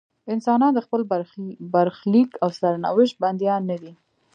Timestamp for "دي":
3.81-3.93